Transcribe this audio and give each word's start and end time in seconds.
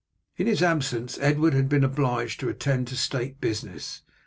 In 0.35 0.47
his 0.47 0.63
absence 0.63 1.19
Edward 1.21 1.53
had 1.53 1.69
been 1.69 1.83
obliged 1.83 2.39
to 2.39 2.49
attend 2.49 2.87
to 2.87 2.95
state 2.97 3.39
business. 3.39 4.01